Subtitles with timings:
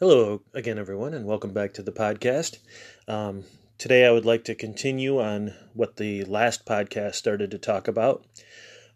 [0.00, 2.58] Hello again, everyone, and welcome back to the podcast.
[3.08, 3.42] Um,
[3.78, 8.24] today, I would like to continue on what the last podcast started to talk about.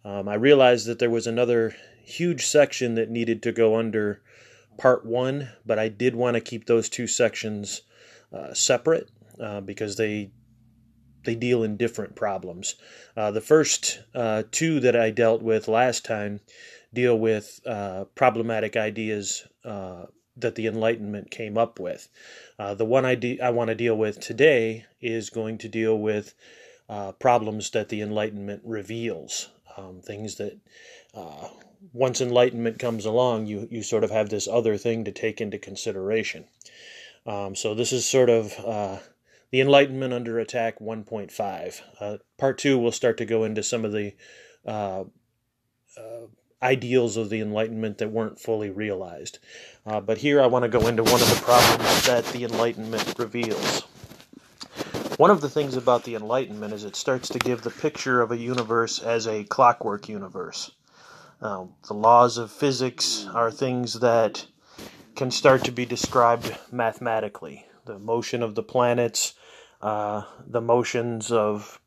[0.05, 4.23] Um, I realized that there was another huge section that needed to go under
[4.79, 7.83] part one, but I did want to keep those two sections
[8.33, 9.11] uh, separate
[9.41, 10.31] uh, because they
[11.25, 12.77] they deal in different problems.
[13.17, 16.39] Uh, the first uh, two that I dealt with last time
[16.95, 20.05] deal with uh, problematic ideas uh,
[20.37, 22.09] that the Enlightenment came up with.
[22.59, 25.99] Uh, the one I, de- I want to deal with today is going to deal
[25.99, 26.35] with
[26.89, 30.59] uh, problems that the Enlightenment reveals, um, things that
[31.15, 31.49] uh,
[31.93, 35.59] once Enlightenment comes along, you, you sort of have this other thing to take into
[35.59, 36.45] consideration.
[37.27, 38.99] Um, so this is sort of uh,
[39.51, 41.81] the Enlightenment under attack 1.5.
[42.01, 44.15] Uh, part two will start to go into some of the
[44.67, 45.05] uh,
[46.63, 49.39] ideals of the Enlightenment that weren't fully realized.
[49.85, 53.15] Uh, but here I want to go into one of the problems that the Enlightenment
[53.19, 53.81] reveals.
[55.17, 58.31] One of the things about the Enlightenment is it starts to give the picture of
[58.31, 60.71] a universe as a clockwork universe.
[61.41, 64.47] Uh, the laws of physics are things that
[65.17, 67.67] can start to be described mathematically.
[67.85, 69.35] The motion of the planets,
[69.81, 71.81] uh, the motions of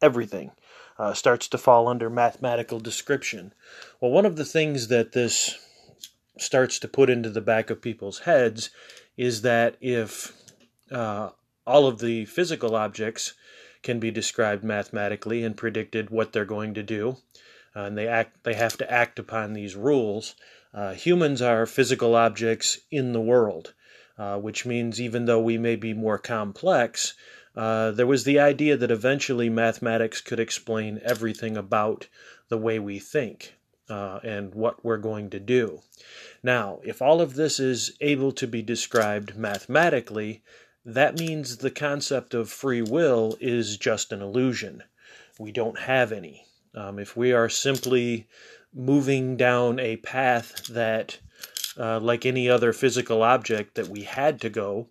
[0.00, 0.52] everything
[1.00, 3.54] uh, starts to fall under mathematical description.
[4.00, 5.58] Well, one of the things that this
[6.38, 8.68] starts to put into the back of people's heads
[9.16, 10.32] is that if
[10.92, 11.30] uh,
[11.66, 13.32] all of the physical objects
[13.82, 17.16] can be described mathematically and predicted what they're going to do,
[17.74, 20.34] uh, and they act, they have to act upon these rules.
[20.74, 23.72] Uh, humans are physical objects in the world,
[24.18, 27.14] uh, which means even though we may be more complex,
[27.56, 32.08] uh, there was the idea that eventually mathematics could explain everything about
[32.48, 33.54] the way we think
[33.88, 35.80] uh, and what we're going to do.
[36.42, 40.42] Now, if all of this is able to be described mathematically,
[40.84, 44.84] that means the concept of free will is just an illusion.
[45.38, 46.46] We don't have any.
[46.74, 48.28] Um, if we are simply
[48.72, 51.18] moving down a path that,
[51.76, 54.88] uh, like any other physical object that we had to go,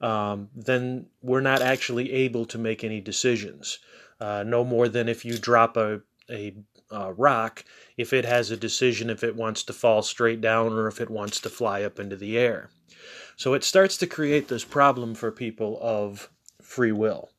[0.00, 3.78] um, then we're not actually able to make any decisions.
[4.20, 6.00] Uh, no more than if you drop a,
[6.30, 6.54] a,
[6.90, 7.64] a, rock,
[7.96, 11.10] if it has a decision if it wants to fall straight down or if it
[11.10, 12.70] wants to fly up into the air.
[13.36, 16.30] So it starts to create this problem for people of
[16.62, 17.30] free will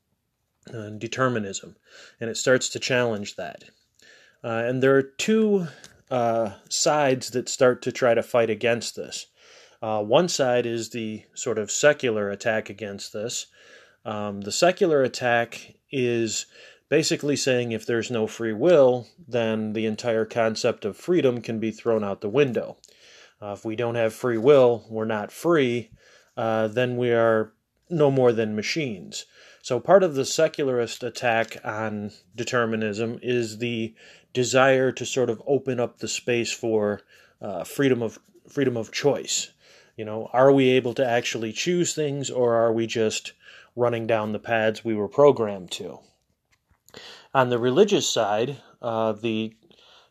[0.67, 1.75] and determinism,
[2.19, 3.65] and it starts to challenge that.
[4.43, 5.67] Uh, and there are two
[6.11, 9.27] uh, sides that start to try to fight against this.
[9.85, 13.45] Uh, one side is the sort of secular attack against this.
[14.03, 16.47] Um, the secular attack is
[16.89, 21.69] basically saying if there's no free will, then the entire concept of freedom can be
[21.69, 22.77] thrown out the window.
[23.39, 25.91] Uh, if we don't have free will, we're not free,
[26.35, 27.53] uh, then we are
[27.87, 29.27] no more than machines.
[29.61, 33.93] So, part of the secularist attack on determinism is the
[34.33, 37.01] desire to sort of open up the space for
[37.39, 38.17] uh, freedom of
[38.49, 39.51] freedom of choice.
[39.95, 43.33] You know, are we able to actually choose things or are we just
[43.75, 45.99] running down the paths we were programmed to?
[47.33, 49.55] On the religious side, uh, the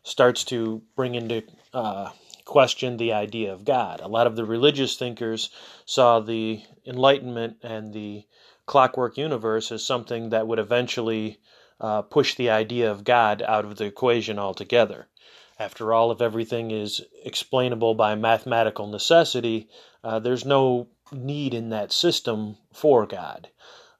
[0.03, 2.09] starts to bring into uh,
[2.45, 3.99] question the idea of God.
[4.01, 5.49] A lot of the religious thinkers
[5.85, 8.25] saw the Enlightenment and the
[8.65, 11.39] clockwork universe as something that would eventually
[11.79, 15.07] uh, push the idea of God out of the equation altogether.
[15.57, 19.69] After all, if everything is explainable by mathematical necessity,
[20.03, 23.49] uh, there's no need in that system for God.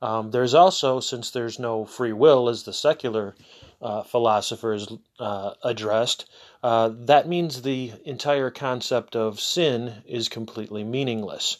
[0.01, 3.35] Um, there's also, since there's no free will, as the secular
[3.81, 4.87] uh, philosophers
[5.19, 6.25] uh, addressed,
[6.61, 11.57] uh, that means the entire concept of sin is completely meaningless.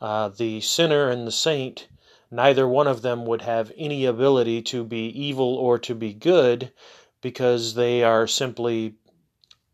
[0.00, 1.88] Uh, the sinner and the saint,
[2.30, 6.72] neither one of them would have any ability to be evil or to be good
[7.20, 8.94] because they are simply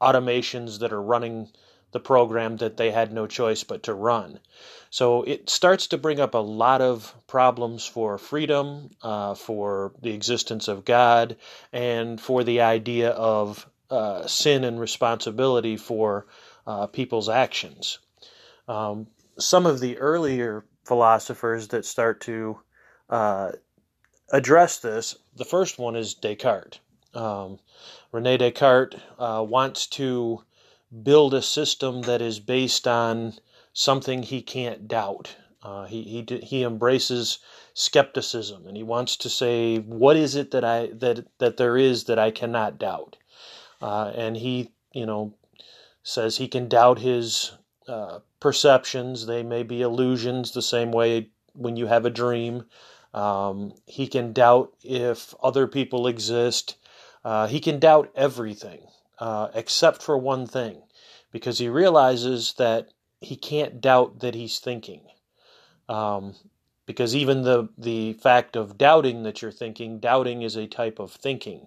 [0.01, 1.49] automations that are running
[1.93, 4.39] the program that they had no choice but to run.
[4.91, 10.13] So it starts to bring up a lot of problems for freedom, uh, for the
[10.13, 11.37] existence of God,
[11.73, 16.27] and for the idea of uh, sin and responsibility for
[16.67, 17.99] uh, people's actions.
[18.69, 19.07] Um,
[19.39, 22.61] some of the earlier philosophers that start to
[23.09, 23.53] uh,
[24.33, 26.81] address this, the first one is Descartes.
[27.17, 27.59] Um,
[28.13, 30.45] Rene Descartes uh, wants to
[31.03, 33.35] build a system that is based on
[33.73, 35.37] something he can't doubt.
[35.63, 37.39] Uh, he, he he embraces
[37.75, 42.05] skepticism and he wants to say what is it that I that that there is
[42.05, 43.17] that I cannot doubt,
[43.83, 45.35] uh, and he you know
[46.05, 47.53] says he can doubt his
[47.89, 52.65] uh, perceptions, they may be illusions, the same way when you have a dream.
[53.15, 56.77] Um, he can doubt if other people exist.
[57.27, 58.87] Uh, he can doubt everything
[59.19, 60.81] uh, except for one thing
[61.33, 62.91] because he realizes that
[63.21, 65.01] he can't doubt that he's thinking.
[65.89, 66.37] Um,
[66.87, 71.11] because even the, the fact of doubting that you're thinking, doubting is a type of
[71.11, 71.67] thinking.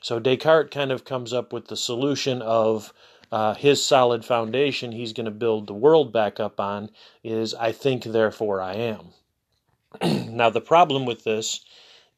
[0.00, 2.94] So Descartes kind of comes up with the solution of
[3.30, 6.88] uh, his solid foundation he's going to build the world back up on
[7.22, 9.08] is I think, therefore I am.
[10.34, 11.62] now, the problem with this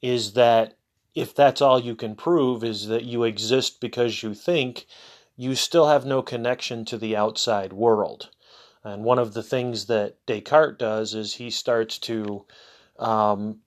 [0.00, 0.76] is that
[1.16, 4.86] if that's all you can prove is that you exist because you think,
[5.34, 8.28] you still have no connection to the outside world.
[8.84, 12.44] And one of the things that Descartes does is he starts to
[12.98, 13.60] um,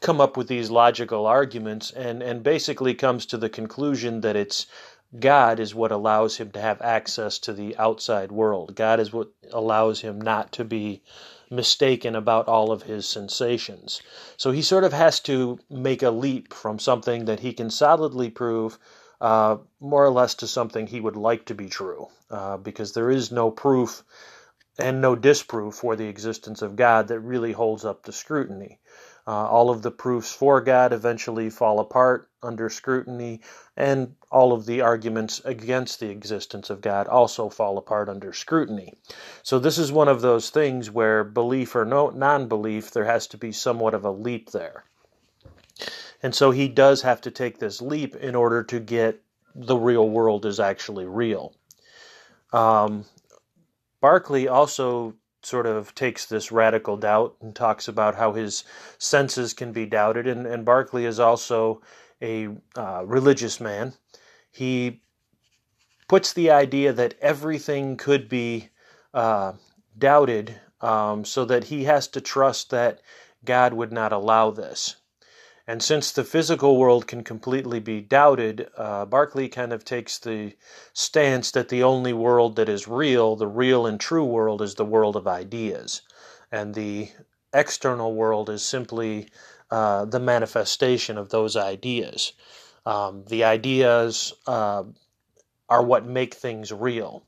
[0.00, 4.66] come up with these logical arguments and, and basically comes to the conclusion that it's
[5.18, 8.74] God is what allows him to have access to the outside world.
[8.74, 11.02] God is what allows him not to be
[11.50, 14.02] mistaken about all of his sensations.
[14.36, 18.30] So he sort of has to make a leap from something that he can solidly
[18.30, 18.78] prove
[19.20, 23.10] uh, more or less to something he would like to be true, uh, because there
[23.10, 24.02] is no proof
[24.78, 28.78] and no disproof for the existence of God that really holds up to scrutiny.
[29.26, 33.40] Uh, all of the proofs for God eventually fall apart under scrutiny,
[33.76, 38.94] and all of the arguments against the existence of God also fall apart under scrutiny.
[39.42, 43.26] So, this is one of those things where belief or no, non belief, there has
[43.28, 44.84] to be somewhat of a leap there.
[46.22, 49.22] And so he does have to take this leap in order to get
[49.54, 51.54] the real world is actually real.
[52.52, 53.04] Um,
[54.00, 55.14] Berkeley also
[55.46, 58.64] sort of takes this radical doubt and talks about how his
[58.98, 60.26] senses can be doubted.
[60.26, 61.82] And, and Berkeley is also
[62.20, 63.94] a uh, religious man.
[64.50, 65.02] He
[66.08, 68.70] puts the idea that everything could be
[69.14, 69.52] uh,
[69.96, 73.00] doubted um, so that he has to trust that
[73.44, 74.96] God would not allow this.
[75.68, 80.56] And since the physical world can completely be doubted, uh, Berkeley kind of takes the
[80.92, 84.84] stance that the only world that is real, the real and true world, is the
[84.84, 86.02] world of ideas.
[86.52, 87.10] And the
[87.52, 89.28] external world is simply
[89.70, 92.32] uh, the manifestation of those ideas.
[92.84, 94.84] Um, the ideas uh,
[95.68, 97.24] are what make things real.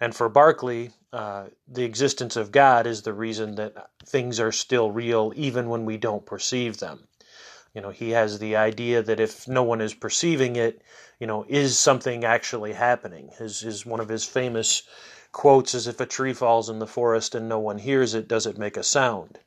[0.00, 4.90] And for Berkeley, uh, the existence of God is the reason that things are still
[4.90, 7.06] real even when we don't perceive them.
[7.76, 10.80] You know, he has the idea that if no one is perceiving it,
[11.20, 13.28] you know, is something actually happening?
[13.36, 14.84] His, his one of his famous
[15.30, 18.46] quotes is if a tree falls in the forest and no one hears it, does
[18.46, 19.38] it make a sound?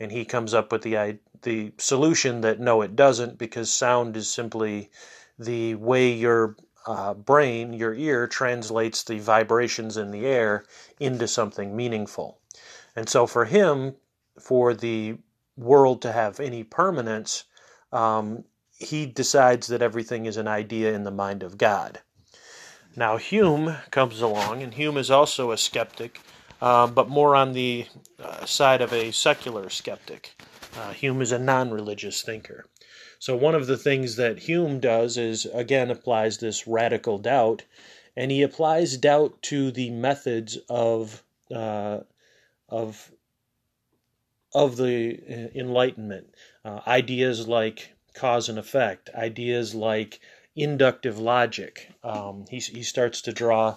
[0.00, 4.28] And he comes up with the the solution that no, it doesn't, because sound is
[4.28, 4.90] simply
[5.38, 10.64] the way your uh, brain, your ear, translates the vibrations in the air
[10.98, 12.40] into something meaningful.
[12.96, 13.94] And so for him,
[14.36, 15.18] for the
[15.56, 17.44] world to have any permanence,
[17.92, 18.44] um,
[18.78, 22.00] he decides that everything is an idea in the mind of God.
[22.96, 26.20] Now, Hume comes along, and Hume is also a skeptic,
[26.60, 27.86] uh, but more on the
[28.22, 30.40] uh, side of a secular skeptic.
[30.76, 32.66] Uh, Hume is a non religious thinker.
[33.20, 37.64] So, one of the things that Hume does is, again, applies this radical doubt,
[38.16, 42.00] and he applies doubt to the methods of, uh,
[42.68, 43.10] of,
[44.58, 46.34] of the uh, Enlightenment.
[46.64, 50.18] Uh, ideas like cause and effect, ideas like
[50.56, 51.92] inductive logic.
[52.02, 53.76] Um, he, he starts to draw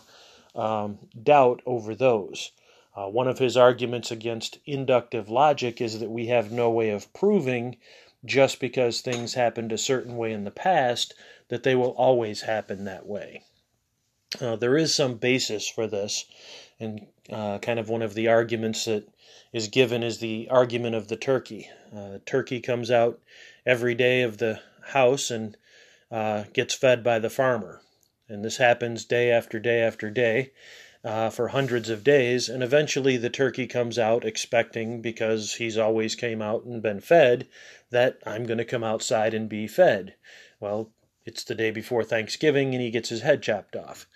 [0.55, 2.51] um, doubt over those.
[2.95, 7.13] Uh, one of his arguments against inductive logic is that we have no way of
[7.13, 7.77] proving
[8.25, 11.13] just because things happened a certain way in the past
[11.49, 13.43] that they will always happen that way.
[14.39, 16.25] Uh, there is some basis for this,
[16.79, 19.07] and uh, kind of one of the arguments that
[19.53, 21.69] is given is the argument of the turkey.
[21.95, 23.19] Uh, turkey comes out
[23.65, 25.57] every day of the house and
[26.09, 27.81] uh, gets fed by the farmer.
[28.27, 30.51] And this happens day after day after day
[31.03, 32.47] uh, for hundreds of days.
[32.49, 37.47] And eventually the turkey comes out expecting, because he's always came out and been fed,
[37.89, 40.15] that I'm going to come outside and be fed.
[40.59, 40.91] Well,
[41.25, 44.07] it's the day before Thanksgiving and he gets his head chopped off.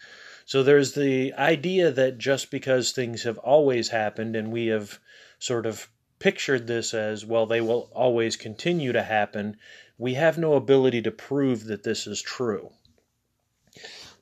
[0.45, 4.99] So there's the idea that just because things have always happened and we have
[5.39, 9.57] sort of pictured this as well, they will always continue to happen,
[9.97, 12.71] we have no ability to prove that this is true.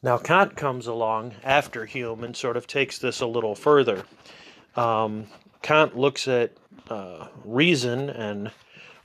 [0.01, 4.03] Now, Kant comes along after Hume and sort of takes this a little further.
[4.75, 5.27] Um,
[5.61, 6.51] Kant looks at
[6.89, 8.51] uh, reason and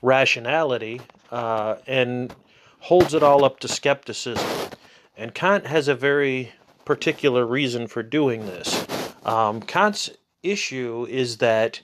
[0.03, 2.35] rationality uh, and
[2.81, 4.71] holds it all up to skepticism.
[5.17, 6.53] And Kant has a very
[6.89, 8.87] particular reason for doing this.
[9.23, 10.09] Um, Kant's
[10.43, 11.83] issue is that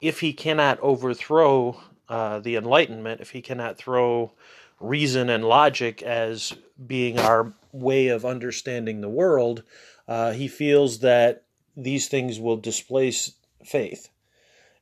[0.00, 4.32] if he cannot overthrow uh, the Enlightenment, if he cannot throw
[4.80, 6.54] reason and logic as
[6.86, 9.62] being our way of understanding the world,
[10.08, 11.42] uh, he feels that
[11.76, 13.32] these things will displace
[13.62, 14.08] faith.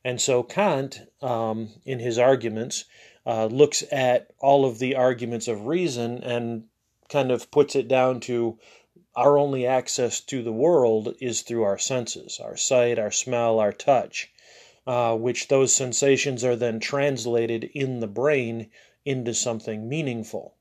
[0.05, 2.85] And so Kant, um, in his arguments,
[3.25, 6.63] uh, looks at all of the arguments of reason and
[7.09, 8.57] kind of puts it down to
[9.15, 13.71] our only access to the world is through our senses our sight, our smell, our
[13.71, 14.31] touch,
[14.85, 18.69] uh, which those sensations are then translated in the brain
[19.05, 20.53] into something meaningful.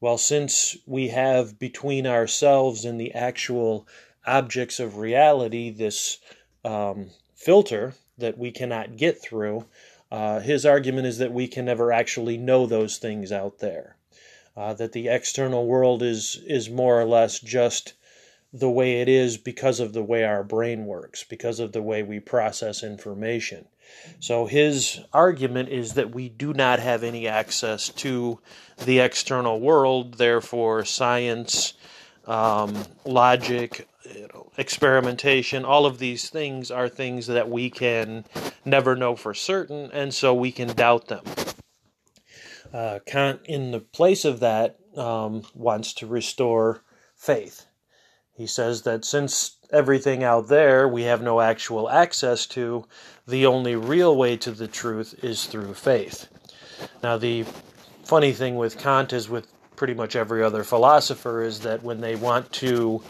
[0.00, 3.86] Well, since we have between ourselves and the actual
[4.26, 6.18] objects of reality this
[6.64, 9.66] um, filter that we cannot get through,
[10.10, 13.96] uh, his argument is that we can never actually know those things out there.
[14.56, 17.94] Uh, that the external world is is more or less just
[18.52, 22.04] the way it is because of the way our brain works, because of the way
[22.04, 23.66] we process information.
[24.20, 28.38] So his argument is that we do not have any access to
[28.84, 31.74] the external world, therefore, science,
[32.26, 38.24] um, logic, you know, experimentation, all of these things are things that we can
[38.64, 41.24] never know for certain, and so we can doubt them.
[42.74, 46.82] Uh, Kant, in the place of that, um, wants to restore
[47.14, 47.66] faith.
[48.32, 52.84] He says that since everything out there we have no actual access to,
[53.28, 56.26] the only real way to the truth is through faith.
[57.00, 57.44] Now, the
[58.02, 62.16] funny thing with Kant is with pretty much every other philosopher is that when they
[62.16, 63.02] want to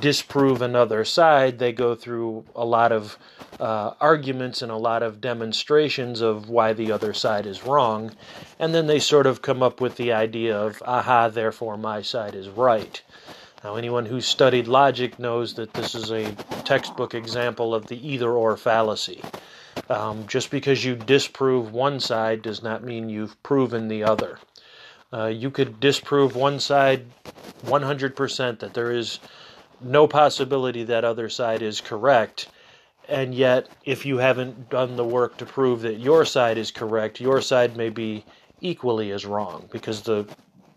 [0.00, 3.18] disprove another side, they go through a lot of
[3.58, 8.12] uh, arguments and a lot of demonstrations of why the other side is wrong,
[8.58, 12.34] and then they sort of come up with the idea of, aha, therefore my side
[12.34, 13.02] is right.
[13.64, 16.32] Now, anyone who's studied logic knows that this is a
[16.64, 19.22] textbook example of the either or fallacy.
[19.88, 24.38] Um, just because you disprove one side does not mean you've proven the other.
[25.12, 27.06] Uh, you could disprove one side
[27.64, 29.18] 100% that there is
[29.80, 32.48] no possibility that other side is correct,
[33.08, 37.20] and yet if you haven't done the work to prove that your side is correct,
[37.20, 38.24] your side may be
[38.60, 40.26] equally as wrong because the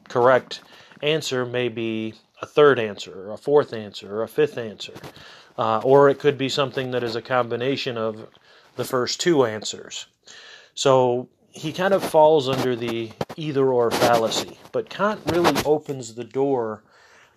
[0.07, 0.61] correct
[1.01, 4.93] answer may be a third answer, or a fourth answer, or a fifth answer.
[5.57, 8.27] Uh, or it could be something that is a combination of
[8.77, 10.07] the first two answers.
[10.73, 14.57] So he kind of falls under the either or fallacy.
[14.71, 16.83] But Kant really opens the door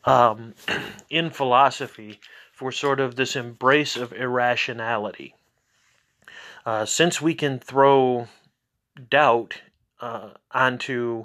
[0.04, 0.54] um,
[1.10, 2.20] in philosophy
[2.52, 5.34] for sort of this embrace of irrationality.
[6.64, 8.28] Uh, since we can throw
[9.10, 9.60] doubt
[10.00, 11.24] uh, onto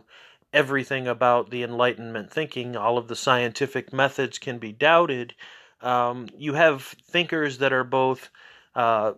[0.51, 5.33] everything about the Enlightenment thinking, all of the scientific methods can be doubted.
[5.81, 8.29] Um, you have thinkers that are both
[8.75, 9.13] uh,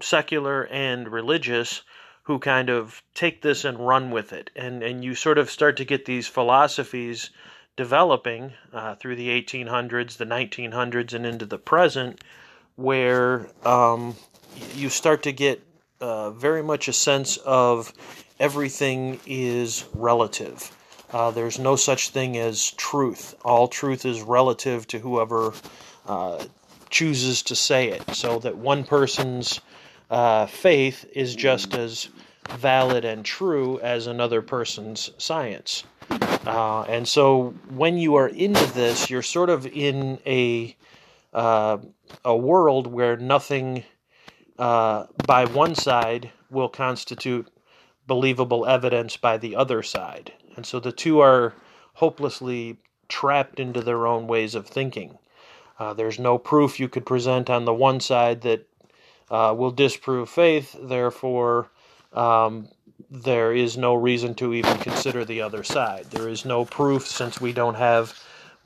[0.00, 1.82] secular and religious
[2.22, 4.50] who kind of take this and run with it.
[4.54, 7.30] And, and you sort of start to get these philosophies
[7.80, 12.22] developing uh, through the 1800s, the 1900s, and into the present,
[12.76, 14.14] where um,
[14.74, 15.62] you start to get
[15.98, 17.90] uh, very much a sense of
[18.38, 20.70] everything is relative.
[21.10, 23.34] Uh, there's no such thing as truth.
[23.46, 25.54] All truth is relative to whoever
[26.06, 26.44] uh,
[26.90, 28.14] chooses to say it.
[28.14, 29.58] So that one person's
[30.10, 32.10] uh, faith is just as
[32.48, 35.84] valid and true as another person's science.
[36.46, 40.76] Uh, and so when you are into this, you're sort of in a
[41.32, 41.78] uh,
[42.24, 43.84] a world where nothing
[44.58, 47.48] uh, by one side will constitute
[48.06, 50.32] believable evidence by the other side.
[50.56, 51.54] And so the two are
[51.94, 52.78] hopelessly
[53.08, 55.18] trapped into their own ways of thinking.
[55.78, 58.66] Uh, there's no proof you could present on the one side that
[59.30, 61.70] uh, will disprove faith, therefore,
[62.12, 62.68] um,
[63.10, 66.06] there is no reason to even consider the other side.
[66.10, 68.18] There is no proof since we don't have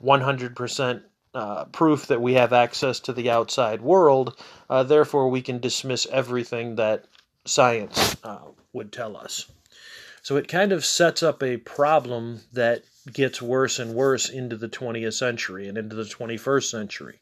[0.03, 1.01] 100%
[1.35, 6.07] uh, proof that we have access to the outside world, uh, therefore, we can dismiss
[6.11, 7.05] everything that
[7.43, 8.39] science uh,
[8.71, 9.51] would tell us.
[10.21, 14.69] So it kind of sets up a problem that gets worse and worse into the
[14.69, 17.19] 20th century and into the 21st century.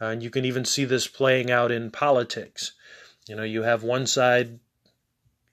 [0.00, 2.72] And you can even see this playing out in politics.
[3.28, 4.58] You know, you have one side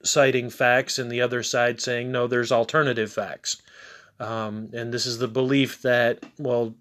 [0.07, 3.61] citing facts and the other side saying, no, there's alternative facts.
[4.19, 6.75] Um, and this is the belief that, well,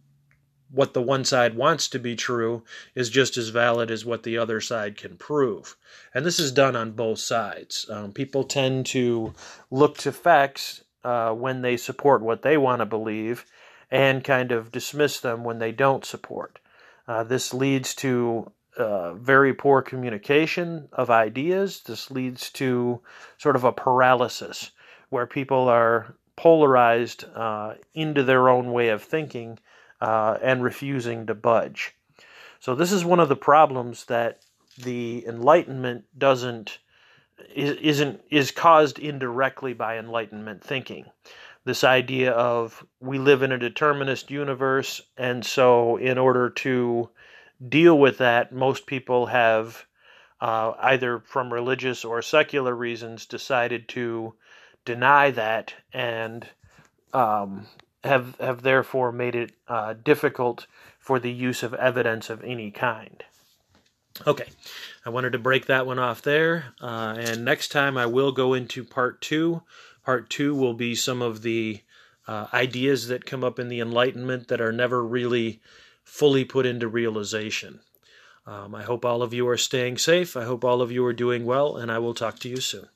[0.71, 2.65] what the one side wants to be true
[2.95, 5.77] is just as valid as what the other side can prove.
[6.15, 7.87] And this is done on both sides.
[7.91, 9.35] Um, people tend to
[9.71, 13.45] look to facts uh, when they support what they want to believe
[13.91, 16.59] and kind of dismiss them when they don't support.
[17.07, 21.83] Uh, this leads to uh, very poor communication of ideas.
[21.83, 23.01] This leads to
[23.39, 24.71] sort of a paralysis
[25.11, 29.59] where people are polarized uh, into their own way of thinking
[30.01, 31.95] uh, and refusing to budge.
[32.61, 34.41] So, this is one of the problems that
[34.79, 36.79] the Enlightenment doesn't
[37.55, 41.07] is, isn't is caused indirectly by Enlightenment thinking.
[41.65, 47.11] This idea of we live in a determinist universe, and so in order to
[47.67, 49.87] deal with that, most people have
[50.41, 54.35] uh, either from religious or secular reasons decided to
[54.85, 56.47] deny that and
[57.13, 57.67] um,
[58.05, 60.67] have have therefore made it uh, difficult
[60.99, 63.25] for the use of evidence of any kind.
[64.27, 64.47] Okay,
[65.05, 68.55] I wanted to break that one off there, uh, and next time I will go
[68.55, 69.63] into part two.
[70.05, 71.83] Part two will be some of the
[72.27, 75.61] uh, ideas that come up in the Enlightenment that are never really
[76.07, 77.81] fully put into realization.
[78.47, 80.37] Um, I hope all of you are staying safe.
[80.37, 82.89] I hope all of you are doing well, and I will talk to you soon.